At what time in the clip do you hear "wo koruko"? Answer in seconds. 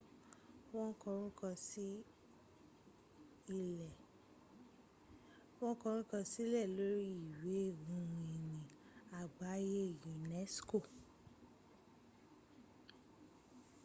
5.61-6.15